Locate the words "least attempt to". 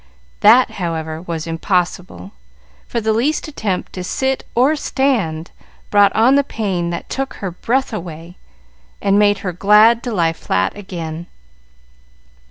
3.13-4.03